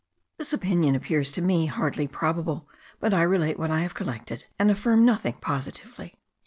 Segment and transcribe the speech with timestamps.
[0.39, 2.67] This opinion appears to me hardly probable;
[2.99, 6.15] but I relate what I have collected, and affirm nothing positively.